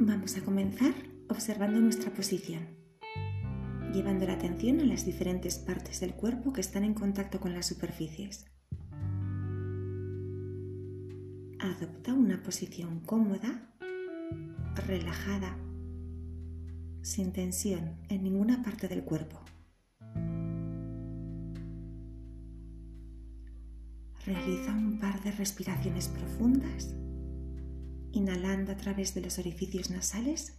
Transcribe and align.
Vamos 0.00 0.36
a 0.36 0.44
comenzar 0.44 0.94
observando 1.28 1.80
nuestra 1.80 2.12
posición, 2.12 2.68
llevando 3.92 4.28
la 4.28 4.34
atención 4.34 4.78
a 4.78 4.84
las 4.84 5.04
diferentes 5.04 5.58
partes 5.58 5.98
del 5.98 6.14
cuerpo 6.14 6.52
que 6.52 6.60
están 6.60 6.84
en 6.84 6.94
contacto 6.94 7.40
con 7.40 7.52
las 7.52 7.66
superficies. 7.66 8.46
Adopta 11.58 12.14
una 12.14 12.40
posición 12.44 13.00
cómoda, 13.00 13.74
relajada, 14.86 15.58
sin 17.02 17.32
tensión 17.32 17.96
en 18.08 18.22
ninguna 18.22 18.62
parte 18.62 18.86
del 18.86 19.02
cuerpo. 19.02 19.40
Realiza 24.24 24.72
un 24.74 25.00
par 25.00 25.20
de 25.24 25.32
respiraciones 25.32 26.06
profundas 26.06 26.94
inhalando 28.12 28.72
a 28.72 28.76
través 28.76 29.14
de 29.14 29.20
los 29.20 29.38
orificios 29.38 29.90
nasales 29.90 30.58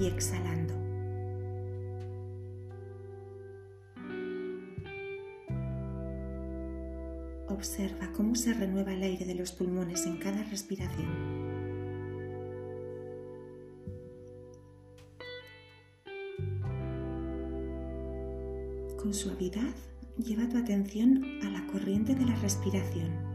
y 0.00 0.06
exhalando. 0.06 0.74
Observa 7.48 8.12
cómo 8.12 8.34
se 8.34 8.52
renueva 8.52 8.92
el 8.92 9.02
aire 9.02 9.24
de 9.24 9.34
los 9.34 9.52
pulmones 9.52 10.04
en 10.06 10.18
cada 10.18 10.42
respiración. 10.44 11.46
Con 18.98 19.14
suavidad, 19.14 19.74
lleva 20.18 20.48
tu 20.48 20.58
atención 20.58 21.24
a 21.42 21.50
la 21.50 21.66
corriente 21.66 22.14
de 22.14 22.26
la 22.26 22.34
respiración. 22.36 23.25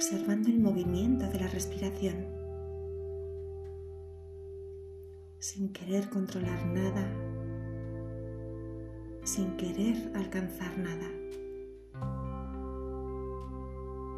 Observando 0.00 0.48
el 0.48 0.58
movimiento 0.58 1.26
de 1.26 1.40
la 1.40 1.46
respiración, 1.48 2.24
sin 5.38 5.74
querer 5.74 6.08
controlar 6.08 6.64
nada, 6.68 7.06
sin 9.24 9.58
querer 9.58 10.10
alcanzar 10.14 10.78
nada, 10.78 11.06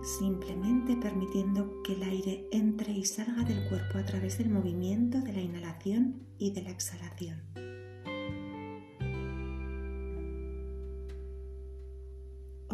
simplemente 0.05 0.95
permitiendo 0.99 1.83
que 1.83 1.95
el 1.95 2.05
aire 2.05 2.49
entre 2.53 2.93
y 2.93 3.05
salga 3.05 3.43
del 3.43 3.69
cuerpo 3.69 3.99
a 3.99 4.05
través 4.05 4.39
del 4.39 4.51
movimiento 4.51 5.21
de 5.21 5.33
la 5.33 5.41
inhalación 5.41 6.29
y 6.39 6.53
de 6.53 6.63
la 6.63 6.71
exhalación. 6.71 7.41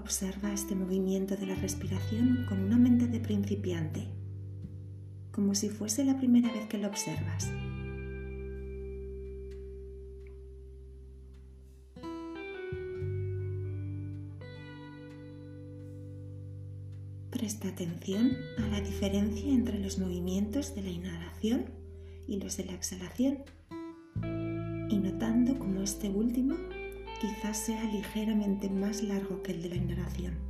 Observa 0.08 0.54
este 0.54 0.74
movimiento 0.74 1.36
de 1.36 1.44
la 1.44 1.54
respiración 1.54 2.46
con 2.48 2.60
una 2.60 2.78
mente 2.78 3.06
de 3.08 3.20
principiante, 3.20 4.06
como 5.32 5.54
si 5.54 5.68
fuese 5.68 6.02
la 6.02 6.16
primera 6.16 6.50
vez 6.50 6.66
que 6.66 6.78
lo 6.78 6.88
observas. 6.88 7.50
Presta 17.28 17.68
atención 17.68 18.32
a 18.56 18.66
la 18.68 18.80
diferencia 18.80 19.52
entre 19.52 19.78
los 19.78 19.98
movimientos 19.98 20.74
de 20.74 20.84
la 20.84 20.88
inhalación 20.88 21.66
y 22.26 22.40
los 22.40 22.56
de 22.56 22.64
la 22.64 22.72
exhalación 22.72 23.40
y 24.88 24.96
notando 24.96 25.58
cómo 25.58 25.82
este 25.82 26.08
último 26.08 26.54
quizás 27.20 27.56
sea 27.56 27.82
ligeramente 27.84 28.68
más 28.70 29.02
largo 29.02 29.42
que 29.42 29.52
el 29.52 29.62
de 29.62 29.68
la 29.70 29.76
inhalación. 29.76 30.48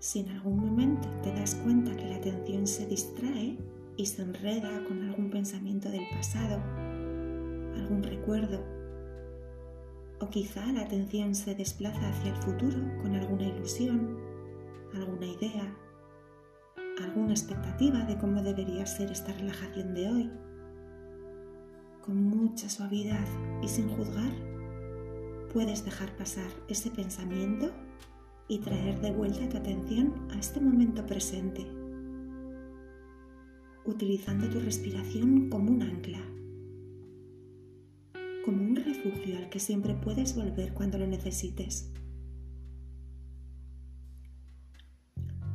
Si 0.00 0.20
en 0.20 0.28
algún 0.30 0.58
momento 0.58 1.08
te 1.22 1.32
das 1.32 1.54
cuenta 1.56 1.94
que 1.94 2.06
la 2.06 2.16
atención 2.16 2.66
se 2.66 2.86
distrae 2.86 3.58
y 3.96 4.06
se 4.06 4.22
enreda 4.22 4.84
con 4.86 5.02
algún 5.02 5.28
pensamiento 5.28 5.90
del 5.90 6.08
pasado, 6.08 6.62
algún 7.76 8.02
recuerdo 8.02 8.64
o 10.20 10.28
quizá 10.28 10.66
la 10.72 10.82
atención 10.82 11.34
se 11.34 11.54
desplaza 11.54 12.08
hacia 12.08 12.32
el 12.32 12.42
futuro 12.42 12.78
con 13.02 13.14
alguna 13.14 13.44
ilusión, 13.44 14.18
alguna 14.94 15.26
idea, 15.26 15.76
alguna 17.02 17.30
expectativa 17.30 18.00
de 18.04 18.18
cómo 18.18 18.42
debería 18.42 18.84
ser 18.86 19.10
esta 19.10 19.32
relajación 19.32 19.94
de 19.94 20.08
hoy. 20.08 20.30
Con 22.04 22.24
mucha 22.24 22.68
suavidad 22.68 23.26
y 23.62 23.68
sin 23.68 23.88
juzgar, 23.90 24.32
puedes 25.52 25.84
dejar 25.84 26.16
pasar 26.16 26.50
ese 26.68 26.90
pensamiento 26.90 27.70
y 28.48 28.58
traer 28.58 29.00
de 29.00 29.12
vuelta 29.12 29.48
tu 29.48 29.58
atención 29.58 30.14
a 30.30 30.38
este 30.38 30.60
momento 30.60 31.06
presente, 31.06 31.66
utilizando 33.84 34.48
tu 34.48 34.58
respiración 34.58 35.48
como 35.48 35.70
un 35.70 35.82
ancla 35.82 36.20
como 38.48 38.64
un 38.64 38.76
refugio 38.76 39.36
al 39.36 39.50
que 39.50 39.60
siempre 39.60 39.92
puedes 39.92 40.34
volver 40.34 40.72
cuando 40.72 40.96
lo 40.96 41.06
necesites. 41.06 41.92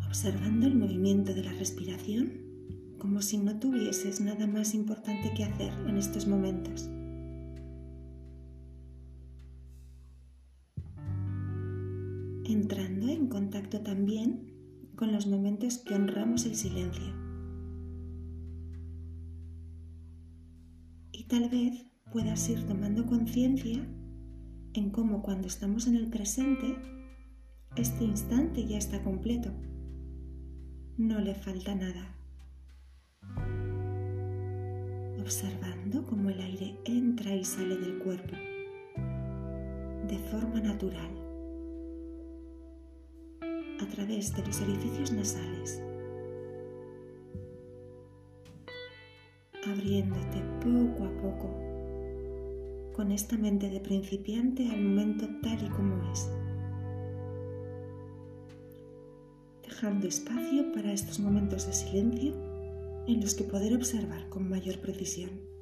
Observando 0.06 0.68
el 0.68 0.76
movimiento 0.76 1.34
de 1.34 1.44
la 1.44 1.54
respiración 1.54 2.34
como 3.00 3.24
si 3.24 3.40
no 3.40 3.58
tuvieses 3.58 4.22
nada 4.22 4.46
más 4.46 4.76
importante 4.76 5.34
que 5.34 5.44
hacer 5.44 5.74
en 5.88 5.98
estos 5.98 6.28
momentos. 6.28 6.88
Entrando 12.46 13.08
en 13.08 13.28
contacto 13.28 13.82
también 13.82 14.54
con 14.96 15.12
los 15.12 15.26
momentos 15.26 15.80
que 15.80 15.96
honramos 15.96 16.46
el 16.46 16.54
silencio. 16.54 17.12
Y 21.12 21.24
tal 21.24 21.50
vez 21.50 21.93
puedas 22.14 22.48
ir 22.48 22.64
tomando 22.68 23.08
conciencia 23.08 23.84
en 24.76 24.92
cómo 24.92 25.24
cuando 25.24 25.48
estamos 25.48 25.88
en 25.88 25.96
el 25.96 26.12
presente, 26.12 26.78
este 27.76 28.04
instante 28.04 28.68
ya 28.68 28.78
está 28.78 29.02
completo. 29.02 29.50
No 30.96 31.20
le 31.20 31.34
falta 31.34 31.74
nada. 31.74 32.16
Observando 35.20 36.06
cómo 36.06 36.30
el 36.30 36.40
aire 36.40 36.78
entra 36.86 37.34
y 37.36 37.44
sale 37.44 37.78
del 37.78 37.98
cuerpo 37.98 38.36
de 40.08 40.20
forma 40.30 40.60
natural 40.62 41.10
a 43.82 43.88
través 43.88 44.36
de 44.36 44.46
los 44.46 44.62
orificios 44.62 45.12
nasales, 45.12 45.82
abriéndote 49.66 50.44
poco 50.62 51.06
a 51.06 51.18
poco 51.20 51.73
con 52.94 53.12
esta 53.12 53.38
mente 53.38 53.70
de 53.70 53.80
principiante 53.80 54.70
al 54.70 54.82
momento 54.82 55.28
tal 55.42 55.64
y 55.64 55.70
como 55.70 56.12
es, 56.12 56.30
dejando 59.64 60.08
espacio 60.08 60.72
para 60.74 60.94
estos 60.94 61.20
momentos 61.20 61.66
de 61.68 61.74
silencio 61.74 62.34
en 63.08 63.20
los 63.20 63.36
que 63.36 63.44
poder 63.44 63.76
observar 63.76 64.30
con 64.30 64.50
mayor 64.50 64.80
precisión. 64.80 65.53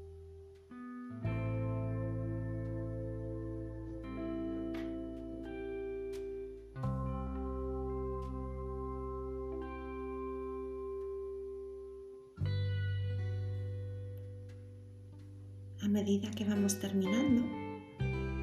Medida 15.91 16.31
que 16.31 16.45
vamos 16.45 16.79
terminando, 16.79 17.43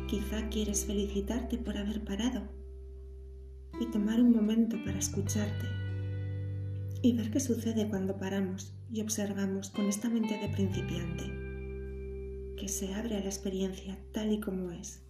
quizá 0.06 0.48
quieres 0.50 0.84
felicitarte 0.84 1.56
por 1.56 1.76
haber 1.78 2.04
parado 2.04 2.42
y 3.80 3.86
tomar 3.86 4.20
un 4.20 4.32
momento 4.32 4.76
para 4.84 4.98
escucharte 4.98 5.66
y 7.00 7.16
ver 7.16 7.30
qué 7.30 7.40
sucede 7.40 7.88
cuando 7.88 8.18
paramos 8.18 8.74
y 8.92 9.00
observamos 9.00 9.70
con 9.70 9.86
esta 9.86 10.10
mente 10.10 10.38
de 10.38 10.48
principiante, 10.48 11.24
que 12.56 12.68
se 12.68 12.92
abre 12.94 13.16
a 13.16 13.20
la 13.20 13.26
experiencia 13.26 13.98
tal 14.12 14.32
y 14.32 14.40
como 14.40 14.70
es, 14.70 15.02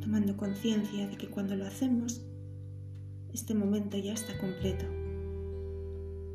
tomando 0.00 0.36
conciencia 0.36 1.08
de 1.08 1.16
que 1.16 1.28
cuando 1.28 1.56
lo 1.56 1.66
hacemos, 1.66 2.26
este 3.32 3.54
momento 3.54 3.96
ya 3.96 4.12
está 4.12 4.36
completo, 4.38 4.84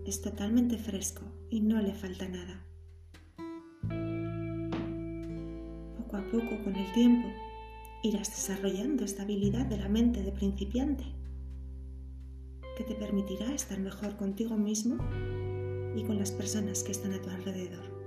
es 0.08 0.22
totalmente 0.22 0.78
fresco 0.78 1.24
y 1.50 1.62
no 1.62 1.80
le 1.82 1.94
falta 1.94 2.28
nada. 2.28 2.66
A 6.14 6.24
poco 6.32 6.64
con 6.64 6.76
el 6.76 6.92
tiempo 6.94 7.28
irás 8.04 8.30
desarrollando 8.30 9.04
esta 9.04 9.24
habilidad 9.24 9.66
de 9.66 9.78
la 9.78 9.90
mente 9.90 10.22
de 10.22 10.32
principiante 10.32 11.06
que 12.78 12.84
te 12.84 12.96
permitirá 12.96 13.54
estar 13.54 13.80
mejor 13.80 14.18
contigo 14.18 14.58
mismo 14.58 14.98
y 15.96 16.04
con 16.04 16.20
las 16.20 16.32
personas 16.32 16.84
que 16.84 16.92
están 16.92 17.14
a 17.14 17.22
tu 17.22 17.30
alrededor. 17.30 18.05